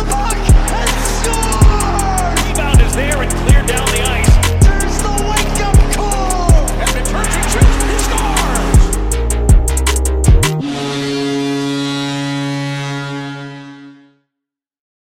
[0.00, 2.48] the puck and scores!
[2.48, 4.34] Rebound is there and cleared down the ice.
[4.64, 6.50] There's the wake-up call!
[6.80, 7.82] And it turns and shoots.
[7.84, 9.80] He scores!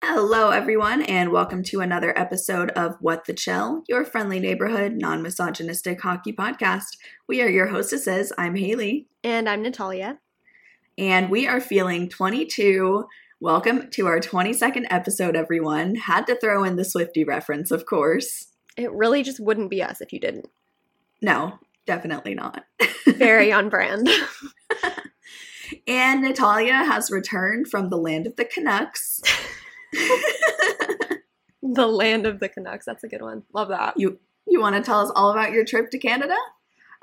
[0.01, 5.21] Hello, everyone, and welcome to another episode of What the Chel, your friendly neighborhood, non
[5.21, 6.97] misogynistic hockey podcast.
[7.27, 8.31] We are your hostesses.
[8.37, 10.19] I'm Haley, And I'm Natalia.
[10.97, 13.05] and we are feeling 22.
[13.41, 15.95] Welcome to our 22nd episode, everyone.
[15.95, 18.47] Had to throw in the Swifty reference, of course.
[18.75, 20.49] It really just wouldn't be us if you didn't.
[21.21, 21.57] No,
[21.87, 22.65] definitely not.
[23.05, 24.09] Very on brand.
[25.87, 29.21] and Natalia has returned from the land of the Canucks.
[31.63, 32.85] the land of the Canucks.
[32.85, 33.43] That's a good one.
[33.53, 33.93] Love that.
[33.95, 36.35] you you want to tell us all about your trip to Canada?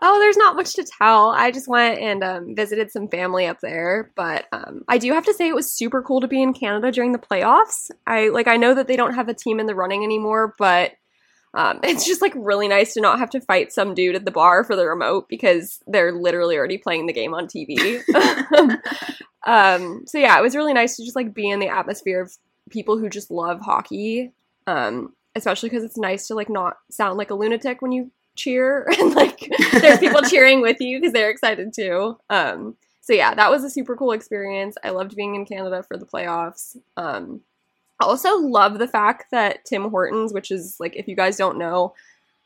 [0.02, 1.30] Oh, there's not much to tell.
[1.30, 5.24] I just went and um, visited some family up there, but um, I do have
[5.24, 7.90] to say it was super cool to be in Canada during the playoffs.
[8.06, 10.92] I like I know that they don't have a team in the running anymore, but
[11.54, 14.30] um, it's just like really nice to not have to fight some dude at the
[14.30, 18.02] bar for the remote because they're literally already playing the game on TV.
[19.46, 22.36] um, so yeah, it was really nice to just like be in the atmosphere of
[22.70, 24.32] people who just love hockey.
[24.66, 28.88] Um, especially because it's nice to like not sound like a lunatic when you cheer
[28.98, 32.18] and like there's people cheering with you because they're excited too.
[32.30, 34.76] Um, so yeah, that was a super cool experience.
[34.82, 36.76] I loved being in Canada for the playoffs.
[36.96, 37.40] Um,
[38.00, 41.58] I also love the fact that Tim Hortons, which is like if you guys don't
[41.58, 41.94] know,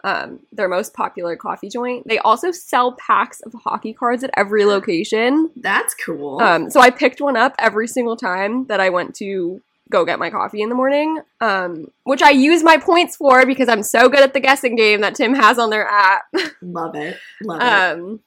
[0.04, 4.64] um, their most popular coffee joint, they also sell packs of hockey cards at every
[4.64, 5.50] location.
[5.56, 6.40] That's cool.
[6.40, 10.18] Um, so I picked one up every single time that I went to go get
[10.18, 14.08] my coffee in the morning, um, which I use my points for because I'm so
[14.08, 16.22] good at the guessing game that Tim has on their app.
[16.62, 17.18] Love it.
[17.42, 17.64] Love it.
[18.00, 18.20] um,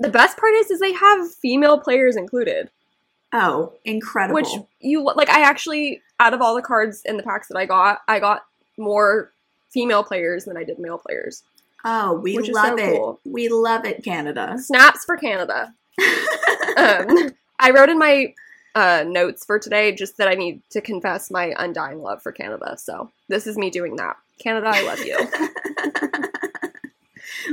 [0.00, 2.70] the best part is, is they have female players included,
[3.32, 4.34] Oh, incredible.
[4.34, 4.48] which
[4.80, 5.28] you like.
[5.28, 8.46] I actually, out of all the cards in the packs that I got, I got
[8.78, 9.30] more
[9.70, 11.42] female players than I did male players.
[11.84, 12.96] oh, we love so it.
[12.96, 13.20] cool.
[13.26, 14.56] We love it, Canada.
[14.58, 15.74] Snaps for Canada.
[16.76, 18.32] um, I wrote in my
[18.78, 22.76] uh, notes for today just that I need to confess my undying love for Canada.
[22.78, 24.16] So this is me doing that.
[24.38, 25.18] Canada, I love you.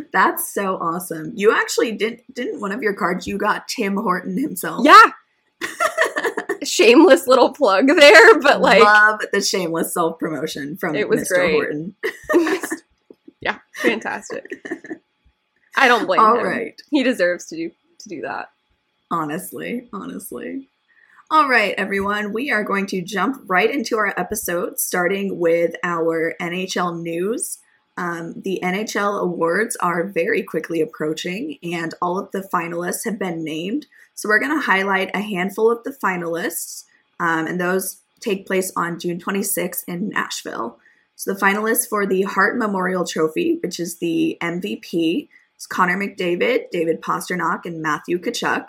[0.14, 1.32] That's so awesome.
[1.36, 4.86] You actually did didn't one of your cards you got Tim Horton himself.
[4.86, 5.12] yeah.
[6.64, 11.36] Shameless little plug there, but like, love the shameless self promotion from It was Mr.
[11.36, 11.52] great.
[11.54, 11.96] Horton.
[13.42, 14.46] yeah, fantastic.
[15.76, 16.46] I don't blame All him.
[16.46, 16.82] right.
[16.92, 18.50] He deserves to do to do that.
[19.12, 20.70] Honestly, honestly.
[21.32, 26.36] All right, everyone, we are going to jump right into our episode, starting with our
[26.40, 27.58] NHL news.
[27.98, 33.44] Um, the NHL awards are very quickly approaching, and all of the finalists have been
[33.44, 33.88] named.
[34.14, 36.84] So, we're going to highlight a handful of the finalists,
[37.20, 40.78] um, and those take place on June 26th in Nashville.
[41.16, 46.70] So, the finalists for the Hart Memorial Trophy, which is the MVP, is Connor McDavid,
[46.70, 48.68] David Pastrnak, and Matthew Tkachuk,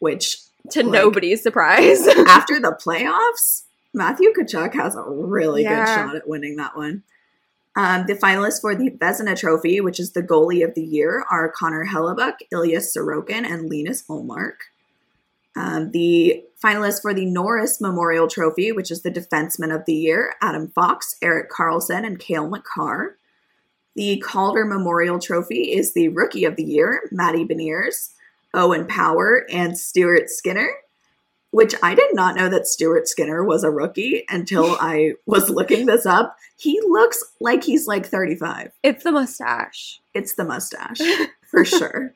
[0.00, 0.36] which
[0.70, 2.06] To Like- nobody's surprise.
[2.28, 7.02] after the playoffs, Matthew Tkachuk has a really good shot at winning that one.
[7.76, 11.48] Um, the finalists for the Vezina Trophy, which is the goalie of the year, are
[11.48, 14.54] Connor Hellebuyck, Ilya Sorokin, and Linus Ullmark.
[15.56, 20.34] Um, the finalists for the Norris Memorial Trophy, which is the defenseman of the year,
[20.40, 23.16] Adam Fox, Erik Karlsson, and Cale Makar.
[23.96, 28.10] The Calder Memorial Trophy is the Rookie of the Year, Matty Beniers,
[28.54, 30.70] Owen Power, and Stuart Skinner
[31.54, 35.86] which I did not know that Stuart Skinner was a rookie until I was looking
[35.86, 36.36] this up.
[36.58, 38.72] He looks like he's like 35.
[38.82, 40.00] it's the mustache.
[40.14, 41.00] It's the mustache
[41.48, 42.12] for sure.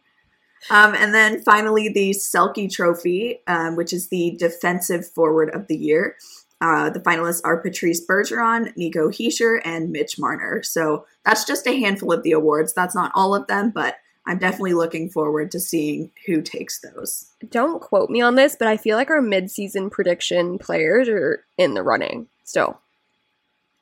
[0.71, 5.77] Um, and then finally, the Selke Trophy, um, which is the defensive forward of the
[5.77, 6.17] year.
[6.61, 10.65] Uh, the finalists are Patrice Bergeron, Nico Hischier, and Mitch Marner.
[10.65, 12.73] So that's just a handful of the awards.
[12.73, 17.31] That's not all of them, but I'm definitely looking forward to seeing who takes those.
[17.51, 21.73] Don't quote me on this, but I feel like our mid-season prediction players are in
[21.73, 22.79] the running still.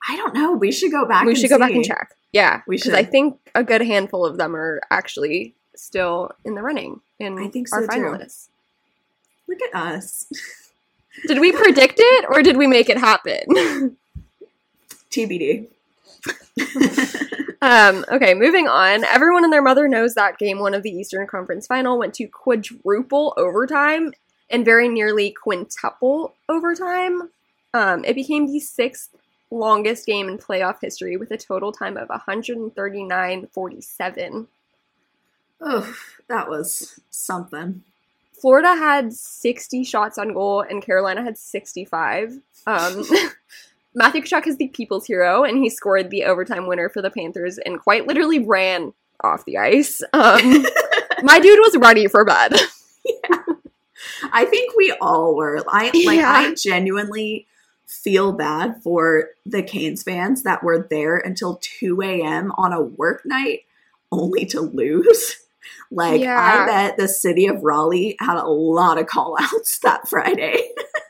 [0.08, 0.52] I don't know.
[0.52, 1.24] We should go back.
[1.24, 2.14] we and should go back and check.
[2.32, 6.62] Yeah, We because I think a good handful of them are actually still in the
[6.62, 7.96] running in I think our so, too.
[8.00, 8.46] finalists.
[9.48, 10.26] Look at us.
[11.26, 13.96] Did we predict it or did we make it happen?
[15.10, 15.66] TBD.
[17.62, 19.04] um, okay, moving on.
[19.04, 22.26] Everyone and their mother knows that game one of the Eastern Conference Final went to
[22.26, 24.12] quadruple overtime
[24.50, 27.30] and very nearly quintuple overtime.
[27.74, 29.10] Um, it became the sixth
[29.50, 34.46] longest game in playoff history with a total time of 139.47.
[35.60, 35.94] oh,
[36.28, 37.82] that was something.
[38.40, 42.40] Florida had 60 shots on goal and Carolina had 65.
[42.66, 43.04] Um,
[43.96, 47.56] Matthew Tkachuk is the people's hero, and he scored the overtime winner for the Panthers
[47.58, 48.92] and quite literally ran
[49.24, 50.02] off the ice.
[50.12, 50.66] Um,
[51.22, 52.52] my dude was ready for bed.
[53.22, 53.38] Yeah.
[54.32, 55.62] I think we all were.
[55.68, 56.28] I like Yeah.
[56.28, 57.46] I genuinely
[57.86, 62.50] feel bad for the Canes fans that were there until 2 a.m.
[62.58, 63.60] on a work night
[64.12, 65.36] only to lose.
[65.90, 66.36] Like Yeah.
[66.36, 70.68] I bet the city of Raleigh had a lot of call outs that Friday.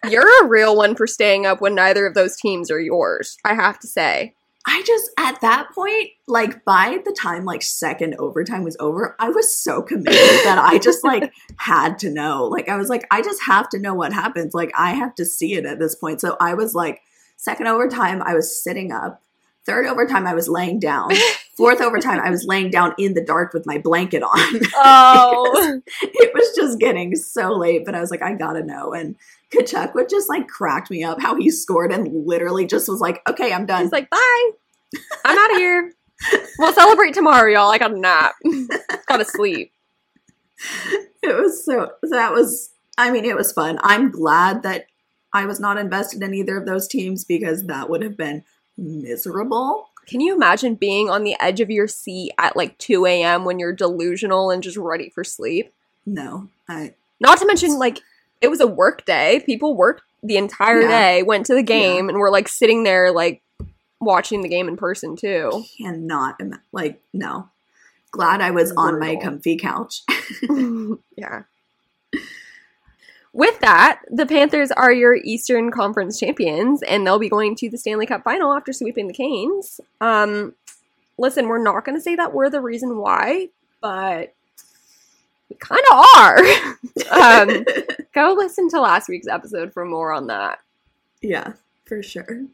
[0.08, 3.54] You're a real one for staying up when neither of those teams are yours, I
[3.54, 4.34] have to say.
[4.69, 9.28] I just at that point, like by the time like second overtime was over, I
[9.28, 10.14] was so committed
[10.44, 12.44] that I just like had to know.
[12.46, 14.54] Like I was like, I just have to know what happens.
[14.54, 16.20] Like I have to see it at this point.
[16.20, 17.00] So I was like,
[17.37, 19.22] second overtime, I was sitting up.
[19.64, 21.10] Third overtime, I was laying down.
[21.56, 24.60] Fourth overtime, I was laying down in the dark with my blanket on.
[24.74, 25.80] Oh.
[26.02, 28.92] it was just getting so late, but I was like, I gotta know.
[28.92, 29.16] And
[29.52, 33.22] Tkachuk would just like cracked me up how he scored and literally just was like,
[33.28, 33.82] okay, I'm done.
[33.82, 34.50] He's like, bye.
[35.24, 35.92] I'm out of here.
[36.58, 37.70] We'll celebrate tomorrow, y'all.
[37.70, 38.34] I got a nap.
[39.08, 39.72] Gotta sleep.
[41.22, 44.86] it was so that was i mean it was fun i'm glad that
[45.34, 48.42] i was not invested in either of those teams because that would have been
[48.78, 53.44] miserable Can you imagine being on the edge of your seat at like 2 a.m.
[53.44, 55.72] when you're delusional and just ready for sleep?
[56.04, 58.00] no i Not to mention, like,
[58.40, 59.42] it was a work day.
[59.44, 60.88] People worked the entire Yeah.
[60.88, 63.42] day, went to the game, and were like sitting there, like,
[64.00, 65.64] watching the game in person, too.
[65.78, 67.48] cannot ima- like no
[68.12, 70.02] glad i was on my comfy couch
[71.16, 71.42] yeah.
[73.36, 77.76] With that, the Panthers are your Eastern Conference champions, and they'll be going to the
[77.76, 79.78] Stanley Cup final after sweeping the Canes.
[80.00, 80.54] Um,
[81.18, 83.50] listen, we're not going to say that we're the reason why,
[83.82, 84.32] but
[85.50, 86.38] we kind of are.
[87.42, 87.64] um,
[88.14, 90.60] go listen to last week's episode for more on that.
[91.20, 91.52] yeah
[91.84, 92.46] for sure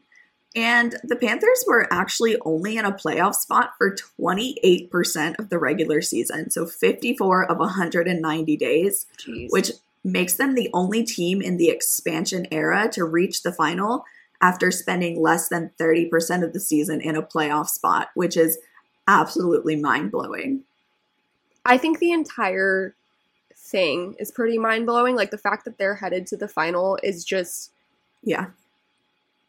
[0.55, 6.01] and the panthers were actually only in a playoff spot for 28% of the regular
[6.01, 9.47] season so 54 of 190 days Jeez.
[9.49, 9.71] which
[10.03, 14.03] makes them the only team in the expansion era to reach the final
[14.41, 18.57] after spending less than 30% of the season in a playoff spot, which is
[19.07, 20.63] absolutely mind blowing.
[21.65, 22.93] I think the entire
[23.55, 25.15] thing is pretty mind blowing.
[25.15, 27.71] Like the fact that they're headed to the final is just
[28.21, 28.47] Yeah.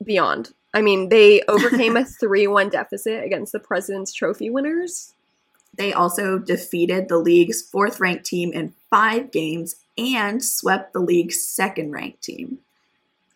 [0.04, 0.52] beyond.
[0.72, 5.12] I mean, they overcame a 3 1 deficit against the President's Trophy winners.
[5.76, 11.42] They also defeated the league's fourth ranked team in five games and swept the league's
[11.42, 12.58] second ranked team.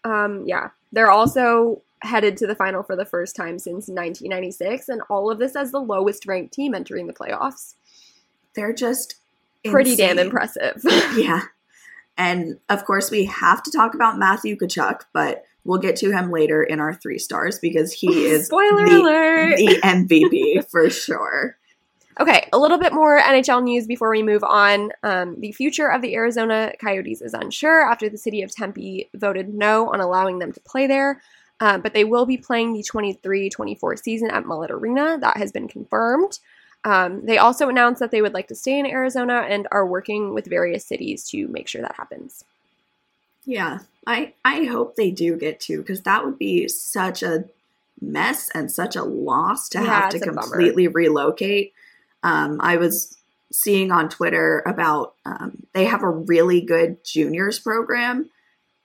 [0.04, 0.70] Um, yeah.
[0.92, 5.38] They're also headed to the final for the first time since 1996, and all of
[5.38, 7.74] this as the lowest ranked team entering the playoffs.
[8.54, 9.16] They're just
[9.64, 10.82] Pretty damn impressive.
[11.16, 11.42] Yeah.
[12.16, 16.32] And of course, we have to talk about Matthew Tkachuk, but we'll get to him
[16.32, 19.56] later in our three stars because he is Spoiler the, alert!
[19.56, 21.56] the MVP for sure.
[22.20, 24.90] Okay, a little bit more NHL news before we move on.
[25.04, 29.54] Um, the future of the Arizona Coyotes is unsure after the city of Tempe voted
[29.54, 31.22] no on allowing them to play there.
[31.60, 35.18] Uh, but they will be playing the 23 24 season at Mullet Arena.
[35.20, 36.38] That has been confirmed.
[36.84, 40.34] Um, they also announced that they would like to stay in Arizona and are working
[40.34, 42.44] with various cities to make sure that happens.
[43.44, 47.44] Yeah, I I hope they do get to because that would be such a
[48.00, 50.40] mess and such a loss to Yeah, have to a bummer.
[50.42, 51.72] completely relocate.
[52.22, 53.16] Um, I was
[53.52, 58.30] seeing on Twitter about um, they have a really good juniors program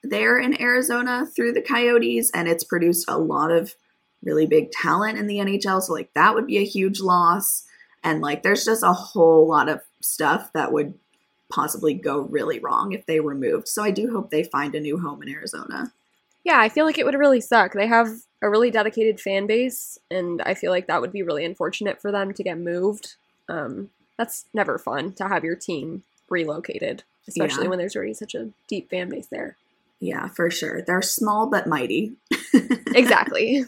[0.04, 3.76] there in Arizona through the Coyotes, and it's produced a lot of
[4.24, 5.82] really big talent in the NHL.
[5.82, 7.64] So like that would be a huge loss,
[8.04, 10.94] and like there's just a whole lot of stuff that would
[11.50, 13.68] possibly go really wrong if they were moved.
[13.68, 15.94] So I do hope they find a new home in Arizona.
[16.44, 17.74] Yeah, I feel like it would really suck.
[17.74, 18.10] They have
[18.42, 22.12] a really dedicated fan base, and I feel like that would be really unfortunate for
[22.12, 23.16] them to get moved.
[23.50, 27.70] Um, that's never fun to have your team relocated, especially Yeah.
[27.70, 29.58] when there's already such a deep fan base there.
[30.00, 30.82] Yeah, for sure.
[30.82, 32.14] They're small but mighty.
[32.96, 33.66] Exactly.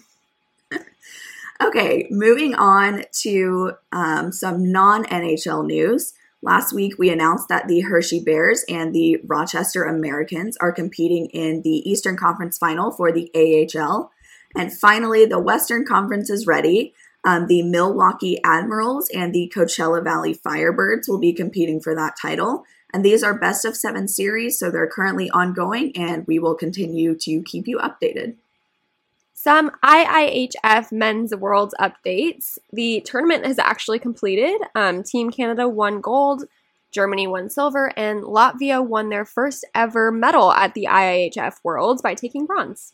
[1.61, 6.13] Okay, moving on to um, some non NHL news.
[6.41, 11.61] Last week, we announced that the Hershey Bears and the Rochester Americans are competing in
[11.63, 14.11] the Eastern Conference Final for the AHL.
[14.55, 16.93] And finally, the Western Conference is ready.
[17.25, 22.65] Um, the Milwaukee Admirals and the Coachella Valley Firebirds will be competing for that title.
[22.93, 27.15] And these are best of seven series, so they're currently ongoing, and we will continue
[27.15, 28.35] to keep you updated.
[29.33, 32.57] Some IIHF Men's Worlds updates.
[32.71, 34.61] The tournament has actually completed.
[34.75, 36.45] Um, Team Canada won gold.
[36.91, 42.13] Germany won silver, and Latvia won their first ever medal at the IIHF Worlds by
[42.13, 42.93] taking bronze.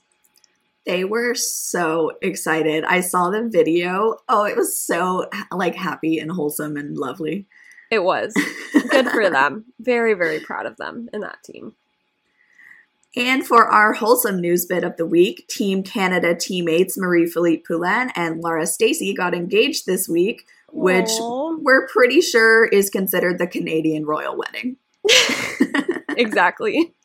[0.86, 2.84] They were so excited.
[2.86, 4.18] I saw the video.
[4.28, 7.48] Oh, it was so like happy and wholesome and lovely.
[7.92, 8.34] It was
[8.90, 9.66] good for them.
[9.80, 11.76] Very, very proud of them in that team.
[13.16, 18.40] And for our wholesome news bit of the week, Team Canada teammates Marie-Philip Poulin and
[18.40, 21.58] Laura Stacey got engaged this week, which Aw.
[21.62, 24.78] we're pretty sure is considered the Canadian royal wedding.
[26.18, 26.94] exactly.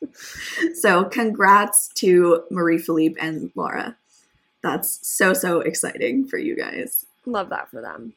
[0.73, 3.95] So, congrats to Marie-Philip and Laura.
[4.63, 7.05] That's so, so exciting for you guys.
[7.25, 8.13] Love that for them.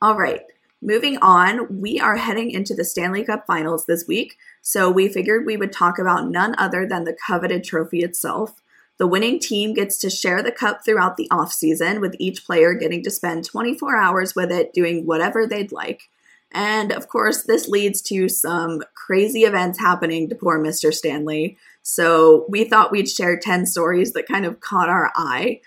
[0.00, 0.42] All right,
[0.80, 1.80] moving on.
[1.80, 5.72] We are heading into the Stanley Cup finals this week, so we figured we would
[5.72, 8.62] talk about none other than the coveted trophy itself.
[8.96, 12.74] The winning team gets to share the cup throughout the off season, with each player
[12.74, 16.08] getting to spend 24 hours with it doing whatever they'd like.
[16.54, 20.94] And of course, this leads to some crazy events happening to poor Mr.
[20.94, 21.58] Stanley.
[21.82, 25.60] So we thought we'd share 10 stories that kind of caught our eye,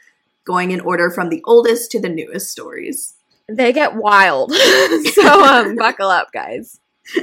[0.46, 3.16] going in order from the oldest to the newest stories.
[3.50, 4.54] They get wild.
[5.14, 6.80] so um, buckle up, guys.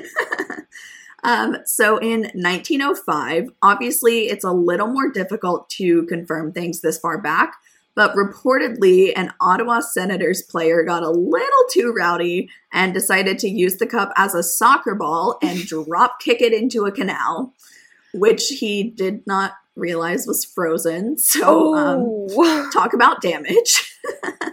[1.24, 7.18] Um, so in 1905, obviously it's a little more difficult to confirm things this far
[7.18, 7.56] back,
[7.94, 13.76] but reportedly an Ottawa Senators player got a little too rowdy and decided to use
[13.76, 17.52] the cup as a soccer ball and drop kick it into a canal,
[18.12, 21.18] which he did not realize was frozen.
[21.18, 22.70] So um, Oh.
[22.72, 23.90] talk about damage.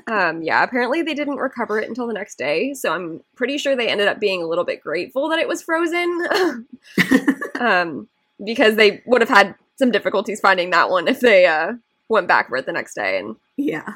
[0.08, 3.76] Um, yeah, apparently they didn't recover it until the next day, so I'm pretty sure
[3.78, 6.28] they ended up being a little bit grateful that it was frozen.
[7.60, 8.08] um,
[8.44, 11.74] because they would have had some difficulties finding that one if they uh,
[12.12, 13.96] went back for it the next day and yeah,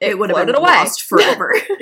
[0.00, 0.70] it, it would have been away.
[0.70, 1.54] lost forever.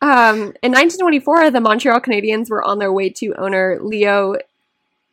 [0.00, 4.36] Um, in 1924, the Montreal Canadiens were on their way to owner Leo.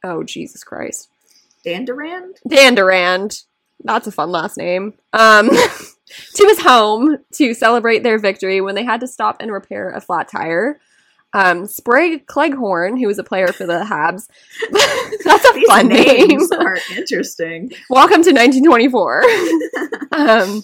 [0.04, 1.10] Oh, Jesus Christ.
[1.66, 2.38] Dandurand?
[2.48, 3.42] Dan Durand.
[3.84, 4.94] That's a fun last name.
[5.12, 5.50] Um,
[6.36, 10.02] to his home to celebrate their victory when they had to stop and repair a
[10.02, 10.80] flat tire.
[11.36, 14.30] Um, Sprague Cleghorn, who was a player for the Habs.
[15.26, 16.30] That's a These fun name.
[16.30, 17.74] names are interesting.
[17.90, 19.24] Welcome to 1924.
[20.14, 20.64] um,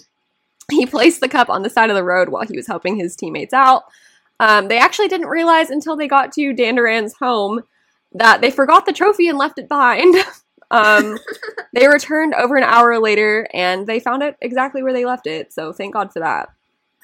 [0.70, 3.14] he placed the cup on the side of the road while he was helping his
[3.14, 3.82] teammates out.
[4.40, 7.64] Um, they actually didn't realize until they got to Dan Duran's home
[8.14, 10.14] that they forgot the trophy and left it behind.
[10.70, 11.18] um,
[11.74, 15.52] they returned over an hour later and they found it exactly where they left it.
[15.52, 16.48] So thank God for that.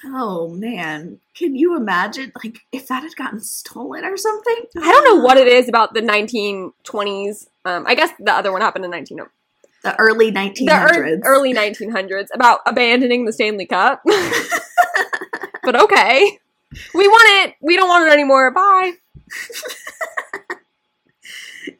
[0.05, 4.55] Oh man, can you imagine like if that had gotten stolen or something?
[4.77, 7.47] I don't know what it is about the 1920s.
[7.65, 9.19] Um, I guess the other one happened in 19
[9.83, 10.95] The early the 1900s.
[10.95, 14.01] ear- early 1900s about abandoning the Stanley Cup.
[15.63, 16.39] but okay.
[16.93, 17.55] We want it.
[17.61, 18.51] We don't want it anymore.
[18.51, 18.93] Bye.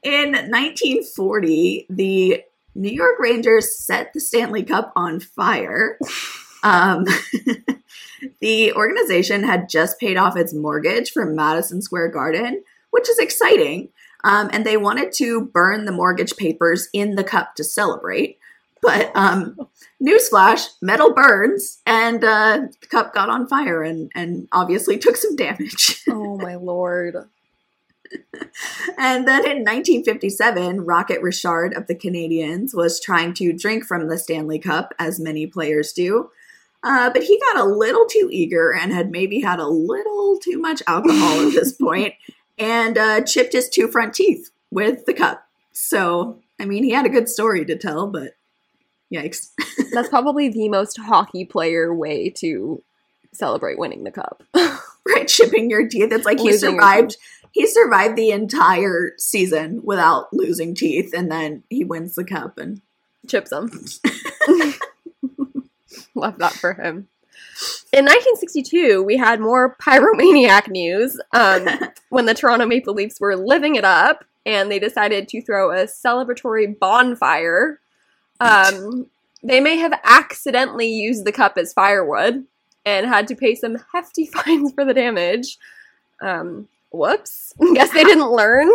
[0.03, 2.43] In 1940, the
[2.75, 5.97] New York Rangers set the Stanley Cup on fire.
[6.61, 7.05] Um,
[8.39, 13.89] the organization had just paid off its mortgage for Madison Square Garden, which is exciting.
[14.23, 18.37] Um, and they wanted to burn the mortgage papers in the cup to celebrate.
[18.81, 19.57] But um,
[20.01, 25.35] newsflash, metal burns, and uh, the cup got on fire and, and obviously took some
[25.35, 26.03] damage.
[26.11, 27.15] Oh my lord.
[28.97, 34.17] And then in 1957, Rocket Richard of the Canadiens was trying to drink from the
[34.17, 36.31] Stanley Cup, as many players do.
[36.83, 40.57] Uh, but he got a little too eager and had maybe had a little too
[40.57, 42.13] much alcohol at this point
[42.57, 45.47] and uh, chipped his two front teeth with the cup.
[45.73, 48.35] So, I mean, he had a good story to tell, but
[49.13, 49.49] yikes.
[49.91, 52.81] That's probably the most hockey player way to
[53.33, 54.43] celebrate winning the cup.
[54.53, 56.11] right, chipping your teeth.
[56.11, 57.17] It's like he Losing your survived.
[57.51, 62.81] He survived the entire season without losing teeth, and then he wins the cup and
[63.27, 63.69] Chips him.
[66.15, 67.07] Love that for him.
[67.93, 71.67] In 1962, we had more pyromaniac news um,
[72.09, 75.85] when the Toronto Maple Leafs were living it up and they decided to throw a
[75.85, 77.79] celebratory bonfire.
[78.39, 79.07] Um,
[79.43, 82.45] they may have accidentally used the cup as firewood
[82.85, 85.57] and had to pay some hefty fines for the damage.
[86.21, 87.53] Um, whoops.
[87.73, 88.67] Guess they didn't learn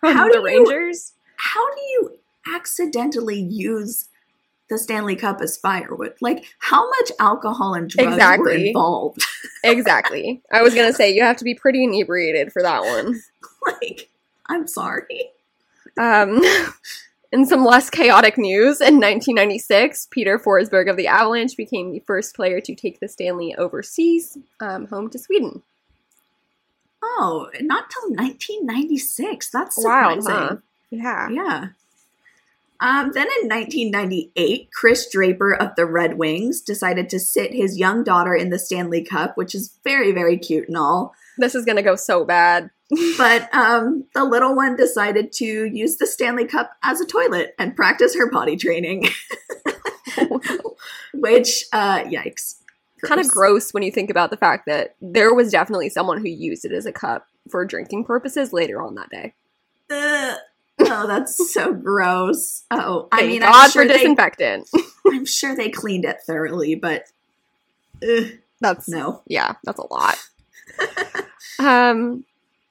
[0.00, 1.12] from How the do you- Rangers.
[1.36, 2.18] how do you
[2.54, 4.08] accidentally use
[4.68, 6.14] the Stanley Cup as firewood?
[6.20, 9.24] Like, how much alcohol and drugs were involved?
[9.64, 10.42] Exactly.
[10.52, 13.20] I was to say, you have to be pretty inebriated for that one.
[13.66, 14.08] like,
[14.46, 15.30] I'm sorry.
[15.98, 16.40] Um,
[17.32, 22.36] in some less chaotic news, in 1996, Peter Forsberg of the Avalanche became the first
[22.36, 25.62] player to take the Stanley overseas, um, home to Sweden.
[27.02, 29.50] Oh, not till 1996.
[29.50, 30.48] That's Wild, surprising.
[30.48, 30.56] huh?
[30.90, 31.28] Yeah.
[31.30, 31.68] Yeah.
[32.80, 38.04] Um, then in 1998, Chris Draper of the Red Wings decided to sit his young
[38.04, 41.14] daughter in the Stanley Cup, which is very, very cute and all.
[41.38, 42.70] This is gonna go so bad.
[43.18, 47.74] But um, the little one decided to use the Stanley Cup as a toilet and
[47.74, 49.08] practice her potty training.
[51.14, 52.56] which, uh, yikes.
[53.02, 56.28] kind of gross when you think about the fact that there was definitely someone who
[56.28, 59.34] used it as a cup for drinking purposes later on that day.
[59.90, 60.38] Ugh.
[60.88, 62.64] Oh, that's so gross.
[62.70, 64.68] Oh, I mean, God I'm sure, for they, disinfectant.
[65.06, 67.04] I'm sure they cleaned it thoroughly, but
[68.08, 69.22] ugh, That's no.
[69.26, 70.16] yeah, that's a lot.
[71.58, 72.24] um,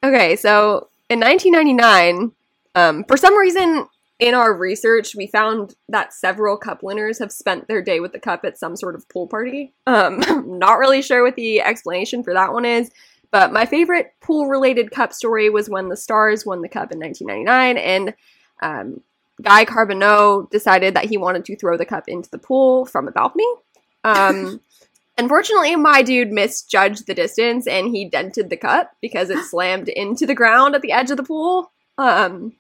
[0.03, 2.31] okay, so in 1999,
[2.75, 3.87] um, for some reason
[4.19, 8.19] in our research, we found that several cup winners have spent their day with the
[8.19, 9.73] cup at some sort of pool party.
[9.87, 10.19] Um,
[10.59, 12.91] not really sure what the explanation for that one is,
[13.35, 16.99] but my favorite pool related cup story was when the Stars won the cup in
[16.99, 18.13] 1999 and
[18.61, 19.01] um,
[19.41, 23.11] Guy Carbonneau decided that he wanted to throw the cup into the pool from a
[23.11, 23.43] balcony.
[24.05, 24.61] Um,
[25.17, 30.25] unfortunately, my dude misjudged the distance and he dented the cup because it slammed into
[30.25, 31.73] the ground at the edge of the pool.
[31.97, 32.53] Um,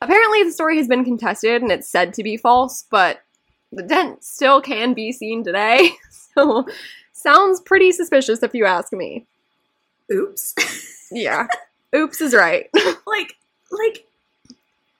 [0.00, 3.22] apparently, the story has been contested and it's said to be false, but
[3.72, 5.90] the dent still can be seen today.
[6.36, 6.66] So,
[7.14, 9.26] sounds pretty suspicious if you ask me.
[10.12, 10.54] Oops.
[11.10, 11.46] Yeah.
[11.94, 12.68] Oops is right.
[13.06, 13.36] like,
[13.70, 14.06] like,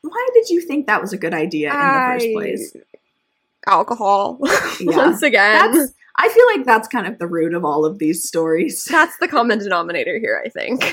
[0.02, 2.76] why did you think that was a good idea in the first place?
[3.66, 4.38] Alcohol.
[4.78, 4.96] Yeah.
[4.98, 5.72] Once again.
[5.72, 8.84] That's, I feel like that's kind of the root of all of these stories.
[8.84, 10.84] That's the common denominator here, I think.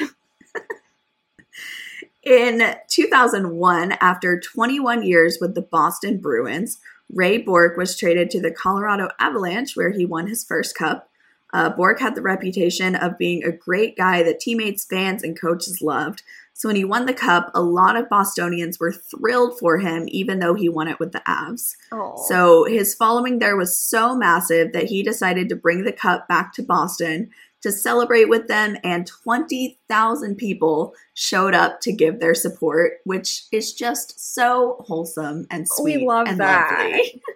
[2.24, 6.80] In 2001, after 21 years with the Boston Bruins,
[7.12, 11.10] Ray Bourque was traded to the Colorado Avalanche, where he won his first cup.
[11.54, 15.80] Uh, Bourque had the reputation of being a great guy that teammates, fans, and coaches
[15.82, 16.24] loved.
[16.56, 20.40] So when he won the cup, a lot of Bostonians were thrilled for him, even
[20.40, 21.76] though he won it with the Avs.
[21.92, 22.24] Oh.
[22.28, 26.54] So his following there was so massive that he decided to bring the cup back
[26.54, 27.30] to Boston
[27.64, 33.74] to celebrate with them, and 20,000 people showed up to give their support, which is
[33.74, 36.06] just so wholesome and We sweet.
[36.06, 36.72] love and that.
[36.72, 37.22] lovely.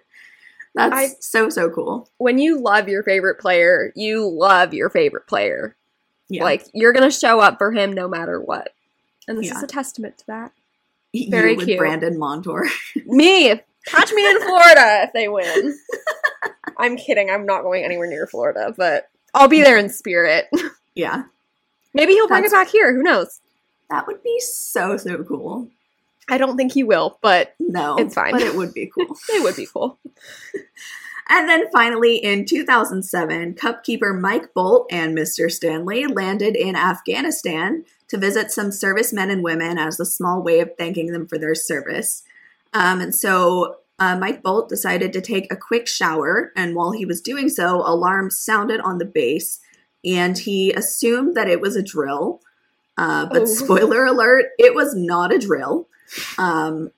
[0.78, 2.08] That's I- so, so cool.
[2.18, 5.76] when you love your favorite player, you love your favorite player.
[6.28, 6.44] Yeah.
[6.44, 8.72] Like you're gonna show up for him no matter what.
[9.26, 9.56] And this Yeah.
[9.58, 10.52] is a testament to that.
[11.12, 11.78] You very with cute.
[11.78, 12.66] Brandon Montour.
[13.06, 13.60] Me!
[13.86, 15.78] Catch me in Florida if they win.
[16.76, 20.46] I'm kidding, I'm not going anywhere near Florida, but I'll be there in spirit.
[20.94, 21.24] yeah.
[21.94, 23.40] Maybe he'll bring That's- it back here, who knows?
[23.90, 25.68] That would be so, so cool.
[26.28, 27.96] I don't think he will, but No.
[27.96, 28.32] It's fine.
[28.32, 29.16] But it would be cool.
[29.30, 29.98] it would be cool.
[31.30, 35.50] And then finally, in 2007, Cupkeeper Mike Bolt and Mr.
[35.52, 40.70] Stanley landed in Afghanistan to visit some servicemen and women as a small way of
[40.78, 42.22] thanking them for their service.
[42.72, 47.04] Um, and so uh, Mike Bolt decided to take a quick shower, and while he
[47.04, 49.60] was doing so, alarms sounded on the base,
[50.02, 52.40] and he assumed that it was a drill.
[52.96, 53.44] Uh, but Oh.
[53.44, 55.88] spoiler alert, it was not a drill.
[56.38, 56.90] Um,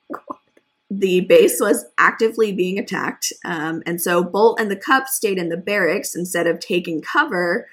[0.90, 5.48] the base was actively being attacked, um, and so Bolt and the Cup stayed in
[5.48, 7.68] the barracks instead of taking cover.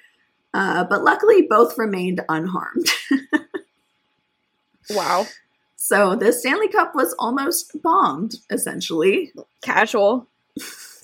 [0.53, 2.87] Uh, but luckily, both remained unharmed.
[4.89, 5.27] Wow.
[5.75, 9.33] so the Stanley Cup was almost bombed, essentially.
[9.61, 10.27] Casual.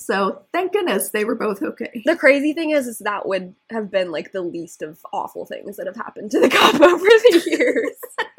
[0.04, 2.02] So thank goodness they were both okay.
[2.06, 5.78] The crazy thing is, is that would have been like the least of awful things
[5.78, 7.96] that have happened to the cup over the years.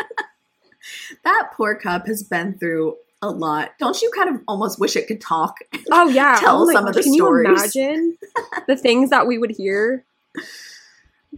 [1.25, 3.73] That poor cup has been through a lot.
[3.79, 5.59] Don't you kind of almost wish it could talk?
[5.91, 7.75] Oh yeah, Tell oh some of the Can stories.
[7.75, 8.19] you imagine
[8.69, 10.05] the things that we would hear?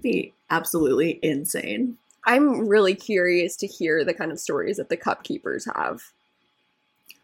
[0.03, 1.97] be absolutely insane.
[2.27, 6.03] I'm really curious to hear the kind of stories that the cup keepers have.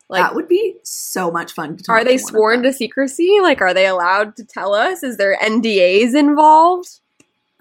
[0.09, 3.39] Like, that would be so much fun to talk are they to sworn to secrecy?
[3.41, 5.03] Like, are they allowed to tell us?
[5.03, 7.01] Is there NDAs involved?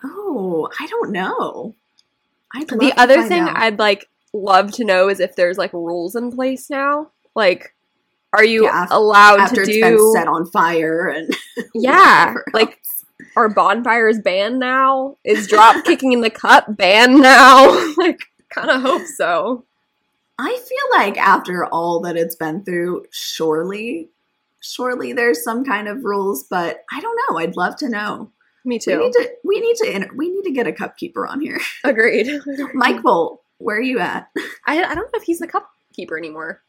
[0.03, 1.75] Oh, I don't know.
[2.53, 3.55] I'd love the other thing out.
[3.55, 7.11] I'd like love to know is if there's like rules in place now.
[7.35, 7.73] Like,
[8.33, 10.11] are you Yeah, allowed after to it's been do?
[10.15, 11.35] set on fire and
[11.75, 12.79] yeah, like
[13.35, 15.17] are bonfires banned now?
[15.23, 17.93] Is drop kicking in the cup banned now?
[17.97, 19.65] like, kind of hope so.
[20.39, 24.09] I feel like after all that it's been through, surely,
[24.59, 27.37] surely there's some kind of rules, but I don't know.
[27.37, 28.31] I'd love to know.
[28.65, 28.97] Me too.
[28.97, 31.59] We need to we need to we need to get a cup keeper on here.
[31.83, 32.27] Agreed.
[32.73, 34.29] Mike Bolt, where are you at?
[34.65, 36.61] I, I don't know if he's the cup keeper anymore.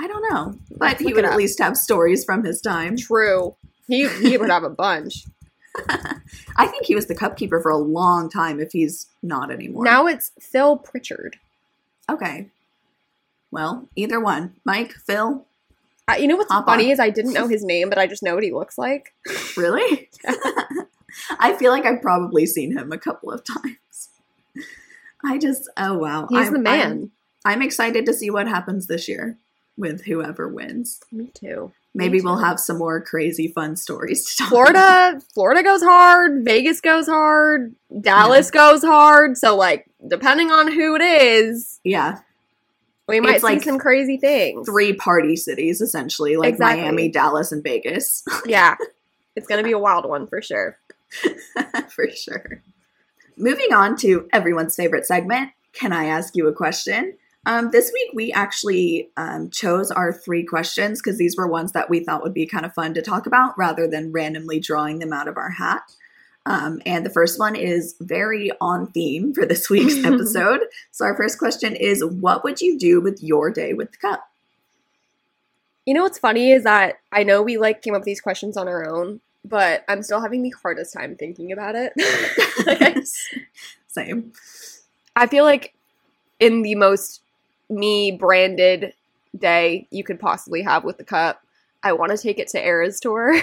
[0.00, 2.96] I don't know, but he would at least have stories from his time.
[2.96, 3.54] True.
[3.86, 5.26] He he would have a bunch.
[6.56, 9.84] I think he was the cup keeper for a long time if he's not anymore.
[9.84, 11.36] Now it's Phil Pritchard.
[12.10, 12.48] Okay.
[13.50, 14.54] Well, either one.
[14.64, 15.46] Mike, Phil,
[16.08, 16.90] Uh, you know what's Hop funny on.
[16.92, 19.14] is I didn't know his name, but I just know what he looks like.
[19.56, 20.08] really?
[21.38, 23.76] I feel like I've probably seen him a couple of times.
[25.24, 26.26] I just, oh wow.
[26.28, 26.90] He's I'm- the man.
[27.44, 29.36] I'm, I'm excited to see what happens this year
[29.76, 31.00] with whoever wins.
[31.10, 31.72] Me too.
[31.94, 34.72] Maybe Me we'll have some more crazy fun stories to talk about.
[34.72, 36.44] Florida, Florida goes hard.
[36.44, 37.74] Vegas goes hard.
[38.00, 39.36] Dallas goes hard.
[39.36, 42.20] So like, depending on who it is, Yeah.
[43.08, 44.66] we might It's see like some crazy things.
[44.66, 46.82] Three party cities, essentially, like Exactly.
[46.82, 48.22] Miami, Dallas, and Vegas.
[48.46, 48.76] Yeah,
[49.36, 50.78] it's gonna be a wild one for sure.
[51.90, 52.62] For sure.
[53.36, 57.16] Moving on to everyone's favorite segment, Can I Ask You a Question?
[57.44, 61.90] Um, this week, we actually um, chose our three questions because these were ones that
[61.90, 65.12] we thought would be kind of fun to talk about rather than randomly drawing them
[65.12, 65.82] out of our hat.
[66.46, 70.60] Um, and the first one is very on theme for this week's episode.
[70.90, 74.28] so, our first question is What would you do with your day with the cup?
[75.86, 78.56] You know what's funny is that I know we like came up with these questions
[78.56, 81.92] on our own, but I'm still having the hardest time thinking about it.
[82.66, 82.96] Like,
[83.88, 84.32] Same.
[85.14, 85.74] I feel like
[86.40, 87.20] in the most
[87.68, 88.94] me branded
[89.36, 91.42] day you could possibly have with the cup,
[91.82, 93.40] I want to take it to Eras Tour.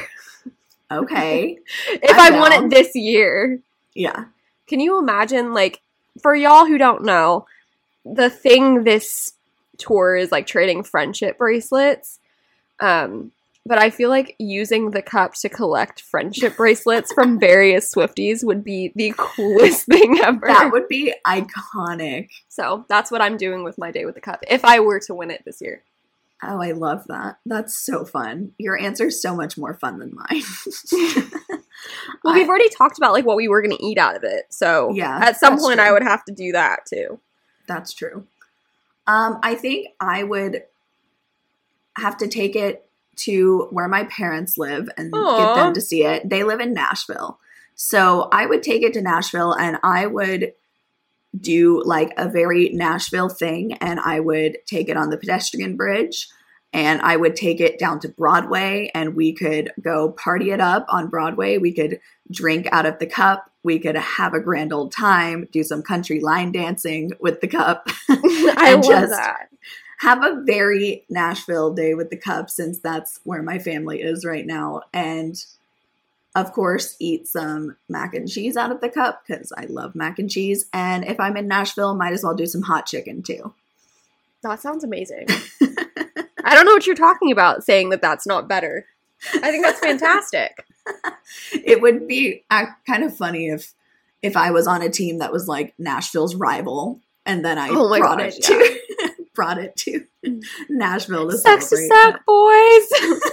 [0.91, 1.59] Okay.
[1.89, 3.59] if I'm I won it this year.
[3.93, 4.25] Yeah.
[4.67, 5.81] Can you imagine, like,
[6.21, 7.45] for y'all who don't know,
[8.05, 9.33] the thing this
[9.77, 12.19] tour is like trading friendship bracelets.
[12.79, 13.31] Um,
[13.65, 18.63] but I feel like using the cup to collect friendship bracelets from various Swifties would
[18.63, 20.47] be the coolest thing ever.
[20.47, 22.29] That would be iconic.
[22.47, 25.13] so that's what I'm doing with my day with the cup if I were to
[25.13, 25.83] win it this year.
[26.41, 27.37] Oh, I love that.
[27.45, 28.53] That's so fun.
[28.57, 30.41] Your answer's so much more fun than mine.
[32.23, 34.47] Well, we've already talked about like what we were going to eat out of it.
[34.49, 35.87] So Yeah, at some point true.
[35.87, 37.19] I would have to do that too.
[37.67, 38.25] That's true.
[39.07, 40.63] Um, I think I would
[41.95, 42.88] have to take it
[43.19, 45.37] to where my parents live and Aw.
[45.37, 46.29] get them to see it.
[46.29, 47.39] They live in Nashville.
[47.75, 50.53] So I would take it to Nashville and I would
[51.39, 56.27] do like a very Nashville thing and I would take it on the pedestrian bridge
[56.73, 60.85] and I would take it down to Broadway and we could go party it up
[60.89, 61.57] on Broadway.
[61.57, 61.99] We could
[62.31, 63.49] drink out of the cup.
[63.63, 67.87] We could have a grand old time, do some country line dancing with the cup.
[68.09, 69.49] I love just- that.
[69.99, 74.45] Have a very Nashville day with the cup since that's where my family is right
[74.45, 74.81] now.
[74.93, 75.35] And
[76.35, 80.17] of course, eat some mac and cheese out of the cup because I love mac
[80.17, 80.67] and cheese.
[80.71, 83.53] And if I'm in Nashville, might as well do some hot chicken too.
[84.41, 85.27] That sounds amazing.
[85.61, 88.85] I don't know what you're talking about saying that that's not better.
[89.33, 90.65] I think that's fantastic.
[91.51, 93.73] it would be uh, kind of funny if
[94.21, 97.89] if I was on a team that was like Nashville's rival, and then I Oh
[97.97, 98.79] brought it to
[99.39, 100.03] brought it to
[100.69, 101.87] Nashville to to celebrate.
[101.87, 102.89] suck, boys.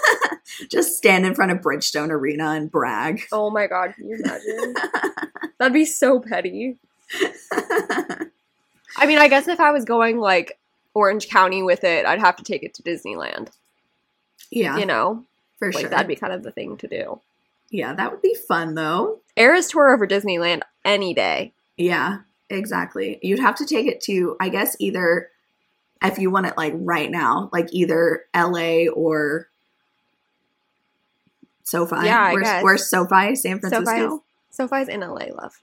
[0.71, 3.23] Just stand in front of Bridgestone Arena and brag.
[3.33, 4.75] oh my god, can you imagine?
[5.59, 6.77] That'd be so petty.
[8.97, 10.59] I mean, I guess if I was going like
[10.95, 13.49] Orange County with it, I'd have to take it to Disneyland.
[14.53, 15.25] yeah, You know,
[15.59, 15.91] for like sure.
[15.91, 17.21] that'd be kind of the thing to do.
[17.71, 19.19] yeah, that would be fun though.
[19.37, 21.53] Eras tour over Disneyland any day.
[21.77, 23.19] Yeah, exactly.
[23.23, 25.31] You'd have to take it to, I guess, either
[26.03, 29.49] if you want it like right now, like either LA or
[31.65, 31.97] SoFi.
[32.07, 32.63] Yeah, I where's, guess.
[32.65, 33.35] where's SoFi?
[33.35, 33.85] San Francisco.
[33.87, 35.59] SoFi's, SoFi's in LA, love.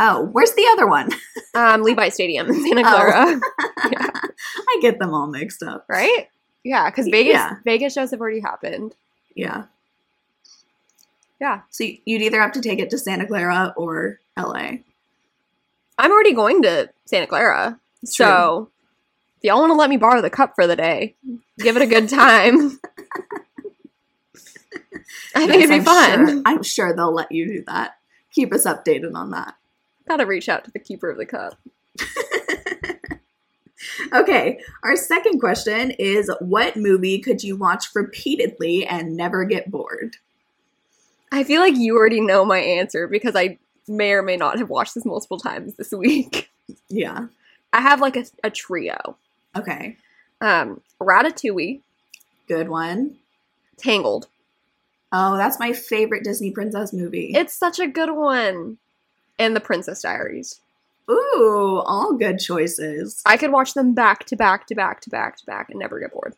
[0.00, 1.10] Oh, where's the other one?
[1.54, 2.84] Um, Levi Stadium in Santa Oh.
[2.84, 3.40] Clara,
[3.78, 5.86] I get them all mixed up.
[5.88, 6.28] right?
[6.62, 7.56] Yeah, because Vegas Yeah.
[7.64, 8.94] Vegas shows have already happened.
[9.34, 9.64] Yeah.
[11.40, 11.62] Yeah.
[11.70, 14.72] So you'd either have to take it to Santa Clara or LA.
[15.98, 18.68] I'm already going to Santa Clara, so
[19.38, 21.14] if y'all want to let me borrow the cup for the day,
[21.58, 22.78] give it a good time.
[25.34, 26.26] I think it'd be I'm fun.
[26.26, 27.98] Sure, I'm sure they'll let you do that.
[28.32, 29.54] Keep us updated on that.
[30.08, 31.58] Gotta reach out to the keeper of the cup.
[34.12, 40.16] Okay, our second question is What movie could you watch repeatedly and never get bored?
[41.30, 44.70] I feel like you already know my answer because I may or may not have
[44.70, 46.50] watched this multiple times this week.
[46.88, 47.26] Yeah.
[47.72, 49.16] I have like a, a trio.
[49.56, 49.96] Okay.
[50.40, 51.80] Um, Ratatouille,
[52.48, 53.16] Good one.
[53.76, 54.26] Tangled.
[55.12, 57.32] Oh, that's my favorite Disney princess movie.
[57.34, 58.78] It's such a good one.
[59.38, 60.60] And The Princess Diaries.
[61.10, 63.22] Ooh, all good choices.
[63.24, 66.00] I could watch them back to back to back to back to back and never
[66.00, 66.34] get bored.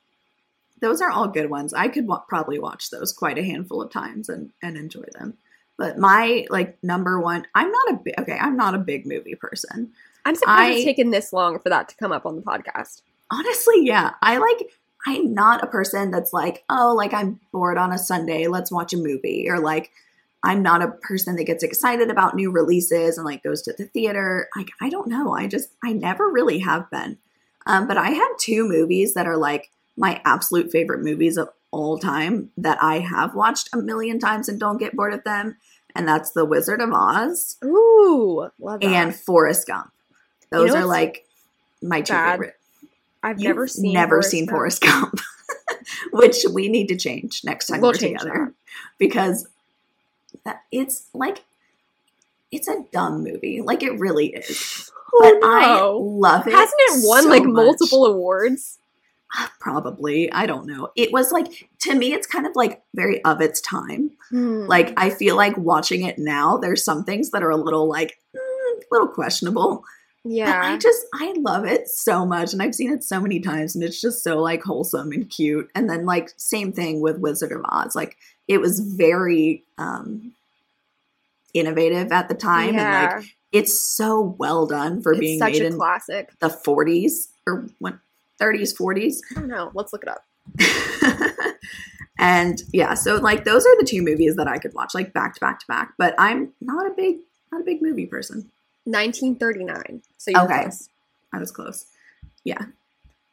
[0.81, 1.73] Those are all good ones.
[1.73, 5.39] I could wa- probably watch those quite a handful of times and, and enjoy them.
[5.77, 9.35] But my like number one, I'm not a big okay, I'm not a big movie
[9.35, 9.93] person.
[10.25, 13.03] I'm surprised I- it's taken this long for that to come up on the podcast.
[13.31, 14.13] Honestly, yeah.
[14.23, 14.71] I like
[15.07, 18.93] I'm not a person that's like, oh, like I'm bored on a Sunday, let's watch
[18.93, 19.47] a movie.
[19.49, 19.91] Or like
[20.43, 23.85] I'm not a person that gets excited about new releases and like goes to the
[23.85, 24.49] theater.
[24.57, 25.33] Like I don't know.
[25.33, 27.19] I just I never really have been.
[27.67, 31.99] Um, but I have two movies that are like my absolute favorite movies of all
[31.99, 35.57] time that I have watched a million times and don't get bored of them.
[35.95, 38.87] And that's The Wizard of Oz Ooh, love that.
[38.87, 39.93] and Forrest Gump.
[40.51, 41.27] Those know are like
[41.83, 42.33] my two bad?
[42.33, 42.57] favorite.
[43.23, 44.57] I've You've never seen never Forrest seen Gump.
[44.57, 45.21] Forrest Gump,
[46.13, 48.55] which we need to change next time We'll we're together
[48.99, 49.47] because
[50.45, 51.45] that it's like
[52.51, 53.61] it's a dumb movie.
[53.63, 54.91] Like it really is.
[55.19, 56.53] But Oh, I love it.
[56.55, 57.53] Hasn't it won so like much.
[57.53, 58.79] multiple awards?
[59.59, 60.31] Probably.
[60.33, 60.91] I don't know.
[60.97, 64.13] It was like to me it's kind of like very of its time.
[64.31, 64.67] Hmm.
[64.67, 68.21] Like I feel like watching it now there's some things that are a little like
[68.35, 68.39] mm,
[68.79, 69.85] a little questionable.
[70.25, 70.61] Yeah.
[70.63, 73.83] I just I love it so much and I've seen it so many times and
[73.83, 75.71] it's just so like wholesome and cute.
[75.75, 77.97] And then like same thing with Wizard of Oz.
[77.97, 80.33] Like it was very um
[81.55, 83.15] innovative at the time yeah.
[83.15, 86.31] and like it's so well done for it's being such made a classic.
[86.39, 87.99] the 40s or what
[88.41, 89.19] 30s 40s.
[89.31, 89.71] I don't know.
[89.75, 90.25] Let's look it up.
[92.19, 95.35] and yeah, so like those are the two movies that I could watch like back
[95.35, 97.17] to back to back, but I'm not a big
[97.51, 98.51] not a big movie person.
[98.85, 100.03] 1939.
[100.19, 100.63] So you're Okay.
[100.63, 100.89] close.
[101.33, 101.87] I was close.
[102.45, 102.59] Yeah.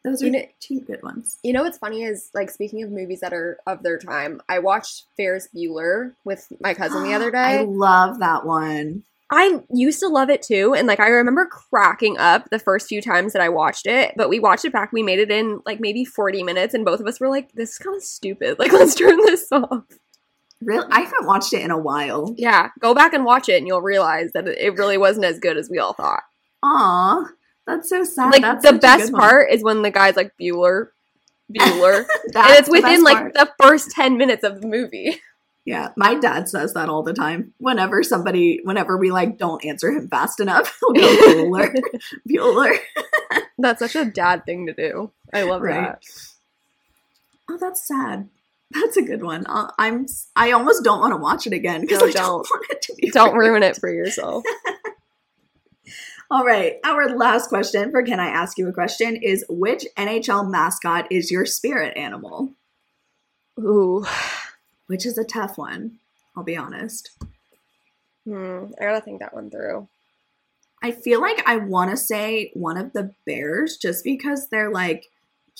[0.03, 1.37] Those are You know- two good ones.
[1.43, 4.59] You know what's funny is like speaking of movies that are of their time, I
[4.59, 7.37] watched Ferris Bueller with my cousin the other day.
[7.59, 9.03] I love that one.
[9.29, 13.01] I used to love it too, and like I remember cracking up the first few
[13.01, 14.13] times that I watched it.
[14.15, 14.93] But we watched it back.
[14.93, 17.71] We made it in like maybe forty minutes, and both of us were like, "This
[17.71, 18.57] is kind of stupid.
[18.57, 19.83] Like, let's turn this off."
[20.61, 22.33] Really, I haven't watched it in a while.
[22.37, 25.55] Yeah, go back and watch it, and you'll realize that it really wasn't as good
[25.57, 26.23] as we all thought.
[26.63, 27.25] Aw,
[27.67, 28.31] that's so sad.
[28.31, 30.87] like That's the best part is when the guy's like Bueller,
[31.53, 33.33] Bueller, and it's within best like part.
[33.35, 35.21] the first ten minutes of the movie.
[35.65, 37.53] Yeah, my dad says that all the time.
[37.57, 41.75] Whenever somebody, whenever we like don't answer him fast enough, he'll go Bueller,
[42.25, 42.77] Bueller.
[43.57, 45.11] That's such a dad thing to do.
[45.33, 45.81] I love Right.
[45.81, 46.03] that.
[47.49, 48.29] Oh, that's sad.
[48.71, 49.45] That's a good one.
[49.47, 50.07] Uh, I'm.
[50.35, 52.47] I almost don't want to watch it again because No, I don't don't.
[52.51, 53.09] want it to be.
[53.11, 54.43] Don't ruin it for yourself.
[56.29, 60.49] All right, our last question for Can I Ask You a Question is Which NHL
[60.51, 62.51] mascot is your spirit animal?
[63.57, 64.05] Ooh.
[64.87, 65.99] Which is a tough one,
[66.35, 67.11] I'll be honest.
[68.25, 69.87] Hmm, I gotta think that one through.
[70.83, 75.07] I feel like I want to say one of the bears just because they're like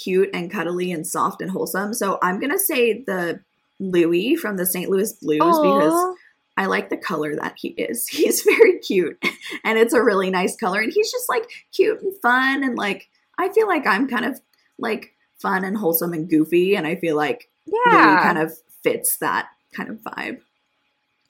[0.01, 1.93] cute and cuddly and soft and wholesome.
[1.93, 3.39] So I'm going to say the
[3.79, 4.89] Louie from the St.
[4.89, 6.15] Louis Blues because
[6.55, 8.07] I like the color that he is.
[8.09, 9.21] He's very cute
[9.63, 10.79] and it's a really nice color.
[10.79, 12.63] And he's just like cute and fun.
[12.63, 14.41] And like, I feel like I'm kind of
[14.77, 16.75] like fun and wholesome and goofy.
[16.75, 17.75] And I feel like yeah.
[17.85, 20.39] Louie kind of fits that kind of vibe.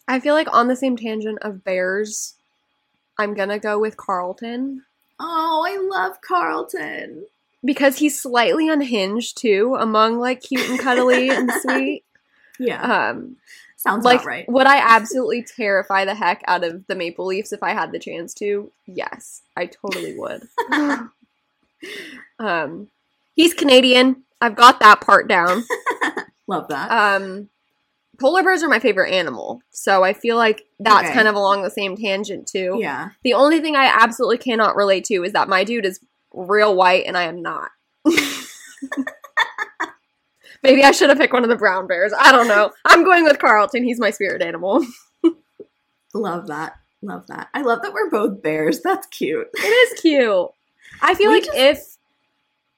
[0.08, 2.36] I feel like on the same tangent of bears,
[3.18, 4.84] I'm gonna go with Carlton
[5.20, 7.26] Oh, I love Carlton.
[7.64, 12.04] Because he's slightly unhinged too, among like cute and cuddly and sweet.
[12.60, 13.38] Yeah, Um,
[13.76, 14.50] sounds like, right.
[14.50, 18.00] would I absolutely terrify the heck out of the Maple Leafs if I had the
[18.00, 18.72] chance to?
[18.88, 20.48] Yes, I totally would.
[22.40, 22.88] um,
[23.36, 24.24] he's Canadian.
[24.42, 25.64] I've got that part down.
[26.48, 26.92] Love that.
[26.92, 27.50] Um,
[28.20, 31.14] polar bears are my favorite animal, so I feel like that's Okay.
[31.14, 32.78] kind of along the same tangent too.
[32.80, 33.10] yeah.
[33.24, 36.00] The only thing I absolutely cannot relate to is that my dude is
[36.38, 37.70] real white and I am not.
[40.64, 42.12] Maybe I should have picked one of the brown bears.
[42.18, 42.72] I don't know.
[42.86, 43.84] I'm going with Carlton.
[43.84, 44.86] He's my spirit animal.
[46.14, 46.74] Love that.
[47.04, 47.50] Love that.
[47.54, 48.82] I love that we're both bears.
[48.82, 49.48] That's cute.
[49.54, 49.60] It
[49.94, 50.48] is cute.
[51.02, 51.98] I feel We like just- if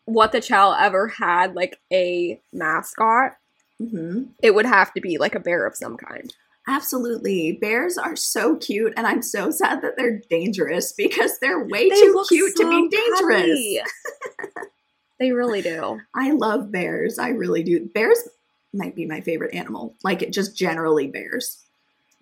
[0.06, 3.38] What the Chow ever had like a mascot,
[3.80, 6.34] hmm it would have to be like a bear of some kind.
[6.70, 7.54] Absolutely.
[7.54, 11.96] Bears are so cute, and I'm so sad that they're dangerous because they're way They
[12.00, 13.60] too cute to be dangerous.
[15.20, 16.00] they really do.
[16.16, 17.18] I love bears.
[17.18, 17.86] I really do.
[17.94, 18.20] Bears
[18.72, 19.96] might be my favorite animal.
[20.04, 21.64] Like it just generally bears.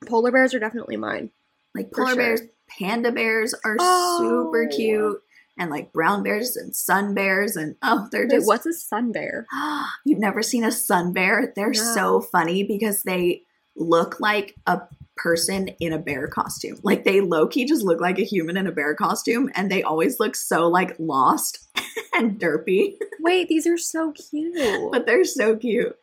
[0.08, 1.30] Polar bears are definitely mine.
[1.76, 2.16] Like polar sure.
[2.16, 4.18] bears, panda bears are Oh.
[4.50, 5.22] super cute.
[5.60, 9.12] And like brown bears and sun bears and oh, they're Wait, just what's a sun
[9.12, 9.48] bear?
[10.06, 11.52] You've never seen a sun bear?
[11.56, 11.94] They're No.
[11.96, 13.42] so funny because they
[13.78, 14.82] look like a
[15.16, 16.80] person in a bear costume.
[16.84, 19.84] Like they low key just look like a human in a bear costume, and they
[19.84, 21.60] always look so like lost
[22.14, 24.92] and derpy, Wait, these are so cute.
[24.92, 25.96] but they're so cute.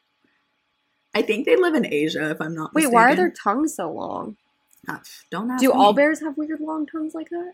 [1.15, 2.95] I think they live in Asia, if I'm not Wait, mistaken.
[2.95, 4.37] why are their tongues so long?
[4.89, 4.99] Uh,
[5.31, 7.53] don't ask Do all bears have weird long tongues like that?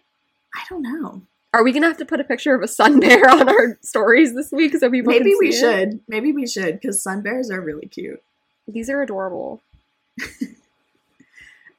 [0.54, 1.22] I don't know.
[1.52, 4.34] Are we gonna have to put a picture of a sun bear on our stories
[4.34, 5.52] this week so people Maybe we it?
[5.52, 6.00] should.
[6.08, 8.22] Maybe we should because sun bears are really cute.
[8.66, 9.60] These are adorable.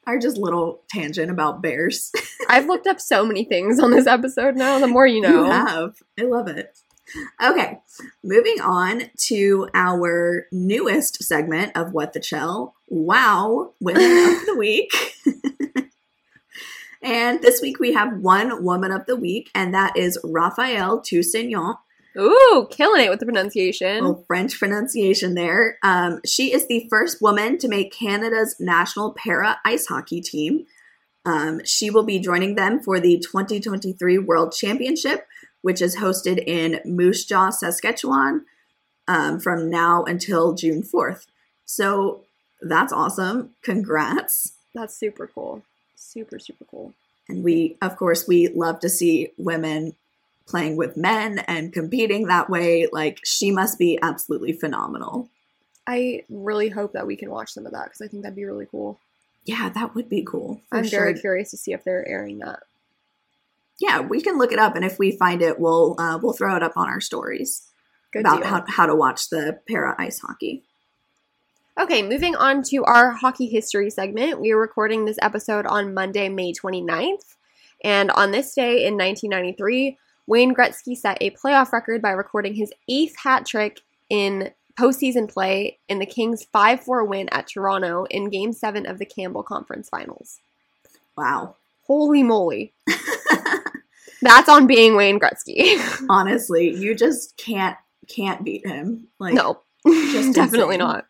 [0.07, 2.11] Our just little tangent about bears.
[2.49, 4.79] I've looked up so many things on this episode now.
[4.79, 5.45] The more you know.
[5.45, 5.95] You have.
[6.19, 6.75] I love it.
[7.43, 7.77] Okay,
[8.23, 12.73] moving on to our newest segment of What the Chel.
[12.87, 14.01] Wow, Women
[14.35, 14.91] of the Week.
[17.01, 21.77] and this week we have one Woman of the Week, and that is Raphaëlle Tousignant.
[22.17, 24.03] Ooh, killing it with the pronunciation.
[24.03, 25.77] little French pronunciation there.
[25.81, 30.65] Um, she is the first woman to make Canada's national para ice hockey team.
[31.25, 35.27] Um, she will be joining them for the 2023 World Championship,
[35.61, 38.45] which is hosted in Moose Jaw, Saskatchewan,
[39.07, 41.27] um, from now until June 4th.
[41.65, 42.23] So
[42.61, 43.51] that's awesome.
[43.61, 44.53] Congrats.
[44.73, 45.63] That's super cool.
[45.95, 46.93] Super, super cool.
[47.29, 49.95] And we, of course, we love to see women
[50.45, 52.87] playing with men and competing that way.
[52.91, 55.29] Like, she must be absolutely phenomenal.
[55.87, 58.45] I really hope that we can watch some of that because I think that'd be
[58.45, 58.99] really cool.
[59.45, 60.61] Yeah, that would be cool.
[60.71, 60.99] I'm sure.
[60.99, 62.63] very curious to see if they're airing that.
[63.79, 66.55] Yeah, we can look it up, and if we find it, we'll uh, we'll throw
[66.55, 67.63] it up on our stories
[68.13, 68.47] Good about deal.
[68.47, 70.63] how, how to watch the para ice hockey.
[71.79, 74.39] Okay, moving on to our hockey history segment.
[74.39, 77.35] We are recording this episode on Monday, May 29th.
[77.83, 79.97] And on this day in 1993,
[80.31, 85.77] Wayne Gretzky set a playoff record by recording his eighth hat trick in postseason play
[85.89, 89.89] in the Kings' 5 4 win at Toronto in Game 7 of the Campbell Conference
[89.89, 90.39] Finals.
[91.17, 92.71] Wow, Holy moly.
[94.21, 95.75] That's on being Wayne Gretzky.
[96.09, 97.75] honestly, you just can't
[98.07, 99.09] can't beat him.
[99.19, 100.87] Like no, just definitely insane.
[100.87, 101.07] not.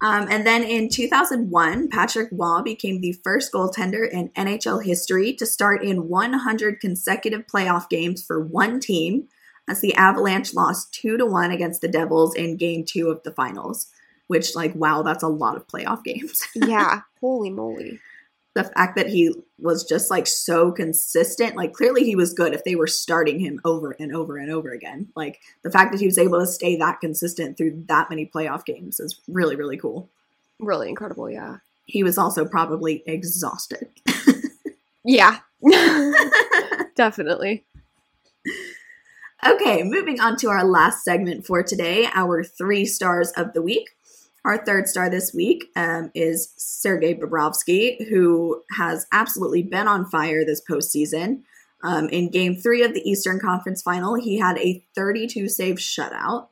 [0.00, 5.46] Um, and then in 2001, Patrick Roy became the first goaltender in NHL history to
[5.46, 9.26] start in 100 consecutive playoff games for one team,
[9.68, 13.32] as the Avalanche lost two to one against the Devils in Game Two of the
[13.32, 13.88] finals.
[14.28, 16.46] Which, like, wow, that's a lot of playoff games.
[16.54, 17.98] Yeah, holy moly.
[18.58, 22.64] The fact that he was just like so consistent, like, clearly he was good if
[22.64, 25.08] they were starting him over and over and over again.
[25.14, 28.64] Like, the fact that he was able to stay that consistent through that many playoff
[28.64, 30.10] games is really, really cool.
[30.58, 31.58] Really incredible, yeah.
[31.86, 33.88] He was also probably exhausted.
[35.08, 35.38] Yeah.
[36.96, 37.64] Definitely.
[39.46, 43.88] Okay, moving on to our last segment for today, our three stars of the week.
[44.48, 50.42] Our third star this week um, is Sergei Bobrovsky, who has absolutely been on fire
[50.42, 51.42] this postseason.
[51.82, 56.48] Um, in game three of the Eastern Conference final, he had a 32 save shutout.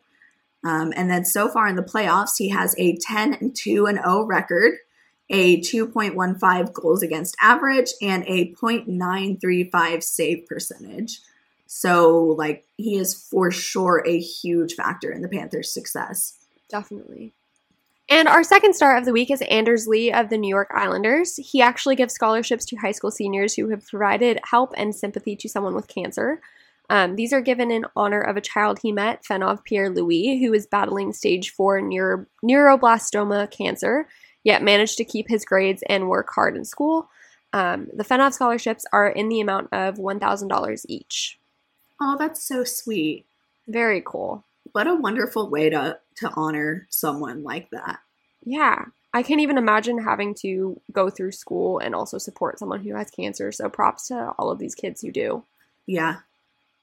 [0.63, 3.97] Um, and then so far in the playoffs, he has a 10 and 2 and
[3.97, 4.75] 0 record,
[5.31, 11.21] a 2.15 goals against average, and a 0.935 save percentage.
[11.67, 16.35] So, like, he is for sure a huge factor in the Panthers' success.
[16.69, 17.33] Definitely.
[18.09, 21.37] And our second star of the week is Anders Lee of the New York Islanders.
[21.37, 25.49] He actually gives scholarships to high school seniors who have provided help and sympathy to
[25.49, 26.41] someone with cancer.
[26.89, 30.53] Um, these are given in honor of a child he met, Fenov Pierre Louis, who
[30.55, 34.07] is battling stage four neuro- neuroblastoma cancer,
[34.45, 37.09] yet managed to keep his grades and work hard in school.
[37.53, 41.41] Um, the Fenov scholarships are in the amount of $1,000 each.
[42.01, 43.27] Oh, that's so sweet.
[43.67, 44.45] Very cool.
[44.77, 48.01] What a wonderful way to, to honor someone like that.
[48.45, 48.85] Yeah.
[49.15, 53.11] I can't even imagine having to go through school and also support someone who has
[53.11, 53.53] cancer.
[53.53, 55.45] So props to all of these kids who do.
[55.87, 56.17] Yeah.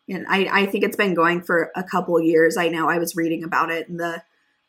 [0.10, 2.58] And I, I think it's been going for a couple years.
[2.58, 4.24] I know I was reading about it, and the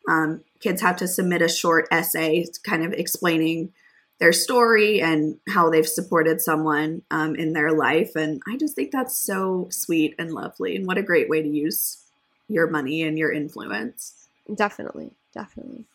[0.07, 3.73] um, kids have to submit a short essay kind of explaining
[4.19, 8.17] their story and how they've supported someone um, in their life.
[8.17, 10.77] And I just think that's so sweet and lovely.
[10.77, 12.04] And what a great way to use
[12.49, 14.29] your money and your influence.
[14.55, 15.13] Definitely.
[15.33, 15.87] Definitely.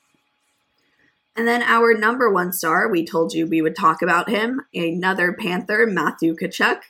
[1.35, 5.31] And then our number one star, we told you we would talk about him, another
[5.31, 6.81] Panther, Matthew Tkachuk.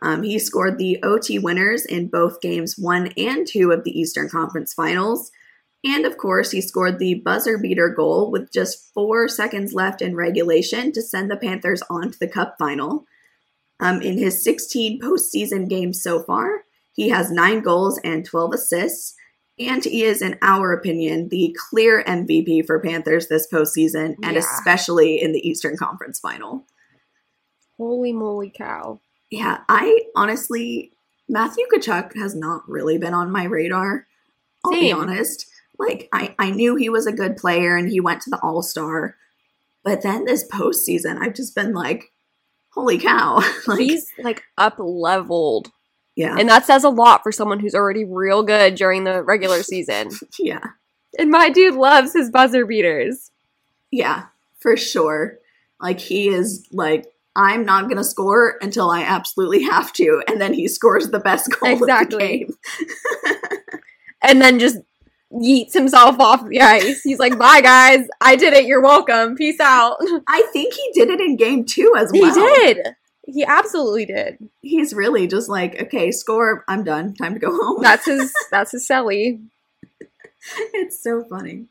[0.00, 4.30] Um, he scored the OT winners in both games one and two of the Eastern
[4.30, 5.30] Conference Finals.
[5.84, 10.16] And of course, he scored the buzzer beater goal with just four seconds left in
[10.16, 13.04] regulation to send the Panthers on to the Cup final.
[13.78, 16.64] Um, in his 16 postseason games so far,
[16.94, 19.14] he has nine goals and 12 assists.
[19.58, 24.38] And he is, in our opinion, the clear MVP for Panthers this postseason, and Yeah.
[24.38, 26.66] especially in the Eastern Conference final.
[27.76, 29.00] Holy moly cow.
[29.30, 30.92] Yeah, I honestly,
[31.28, 34.06] Matthew Tkachuk has not really been on my radar.
[34.64, 35.46] I'll be honest.
[35.78, 38.62] Like, I, I knew he was a good player and he went to the All
[38.62, 39.16] Star,
[39.82, 42.12] But then this postseason, I've just been like,
[42.70, 43.40] holy cow.
[43.66, 45.70] like, He's like up leveled.
[46.20, 46.36] Yeah.
[46.38, 50.10] And that says a lot for someone who's already real good during the regular season.
[50.38, 50.60] yeah.
[51.18, 53.30] And my dude loves his buzzer beaters.
[53.90, 54.26] Yeah,
[54.60, 55.38] for sure.
[55.80, 60.52] Like he is like, I'm not gonna score until I absolutely have to, and then
[60.52, 62.42] he scores the best goal Exactly.
[62.42, 62.54] of the
[63.26, 63.38] game.
[64.22, 64.76] And then just
[65.32, 67.00] yeets himself off the ice.
[67.02, 68.06] He's like, bye guys.
[68.20, 68.66] I did it.
[68.66, 69.34] You're welcome.
[69.34, 69.96] Peace out.
[70.28, 72.34] I think he did it in game two as well.
[72.34, 72.40] He
[72.74, 72.86] did.
[73.32, 74.38] He absolutely did.
[74.62, 77.14] He's really just like, okay, score, I'm done.
[77.14, 77.82] Time to go home.
[77.82, 79.40] That's his that's his Selly.
[80.56, 81.66] it's so funny.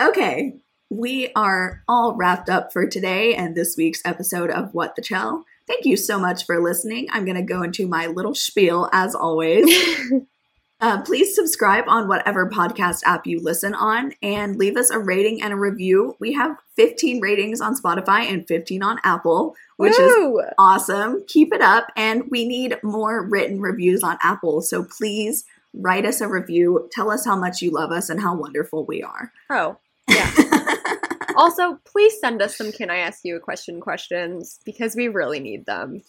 [0.00, 0.56] Okay,
[0.90, 5.44] we are all wrapped up for today and this week's episode of What the Chel.
[5.66, 7.08] Thank you so much for listening.
[7.10, 9.66] I'm going to go into my little spiel as always.
[10.78, 15.40] Uh, please subscribe on whatever podcast app you listen on and leave us a rating
[15.40, 16.14] and a review.
[16.20, 21.24] We have 15 ratings on Spotify and 15 on Apple, which is awesome.
[21.28, 21.90] Keep it up.
[21.96, 24.60] And we need more written reviews on Apple.
[24.60, 26.88] So please write us a review.
[26.92, 29.32] Tell us how much you love us and how wonderful we are.
[29.48, 29.78] Oh.
[30.10, 30.30] Yeah.
[31.36, 35.40] also, please send us some can I ask you a question questions because we really
[35.40, 36.02] need them.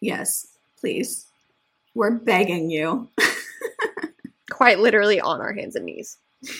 [0.00, 0.46] yes,
[0.80, 1.26] please.
[1.94, 3.08] We're begging you.
[4.58, 6.18] Quite literally on our hands and knees.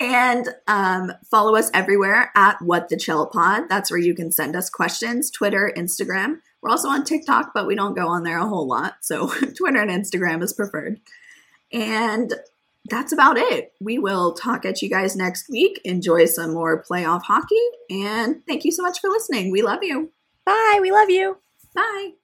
[0.00, 3.68] And um, follow us everywhere at What the Chel Pod.
[3.68, 6.38] That's where you can send us questions Twitter, Instagram.
[6.62, 8.98] We're also on TikTok, but we don't go on there a whole lot.
[9.00, 11.00] So Twitter and Instagram is preferred.
[11.72, 12.32] And
[12.88, 13.72] that's about it.
[13.80, 15.80] We will talk at you guys next week.
[15.84, 17.56] Enjoy some more playoff hockey.
[17.90, 19.50] And thank you so much for listening.
[19.50, 20.12] We love you.
[20.44, 20.78] Bye.
[20.80, 21.38] We love you.
[21.74, 22.17] Bye.